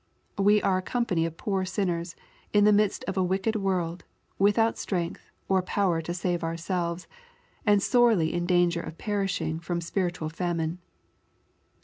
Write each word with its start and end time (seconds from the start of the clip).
We 0.39 0.63
are 0.63 0.79
a 0.79 0.81
company 0.81 1.27
of 1.27 1.37
poor 1.37 1.63
sinners, 1.63 2.15
in 2.53 2.63
the 2.63 2.73
midst 2.73 3.03
of 3.03 3.17
a 3.17 3.23
wicked 3.23 3.55
world, 3.55 4.03
without 4.39 4.79
strength, 4.79 5.29
or 5.47 5.61
power 5.61 6.01
to 6.01 6.11
save 6.11 6.43
ourselves, 6.43 7.05
and 7.67 7.83
sorely 7.83 8.33
in 8.33 8.47
dan 8.47 8.71
ger 8.71 8.81
of 8.81 8.97
perishing 8.97 9.59
from 9.59 9.79
spiritual 9.79 10.29
famine. 10.29 10.79